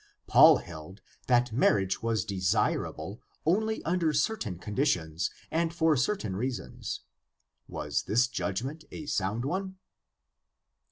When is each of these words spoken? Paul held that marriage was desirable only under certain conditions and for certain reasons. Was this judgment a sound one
Paul 0.25 0.57
held 0.57 0.99
that 1.27 1.51
marriage 1.51 2.01
was 2.01 2.25
desirable 2.25 3.21
only 3.45 3.83
under 3.83 4.13
certain 4.13 4.57
conditions 4.57 5.29
and 5.51 5.71
for 5.71 5.95
certain 5.95 6.35
reasons. 6.35 7.01
Was 7.67 8.01
this 8.01 8.27
judgment 8.27 8.83
a 8.89 9.05
sound 9.05 9.45
one 9.45 9.77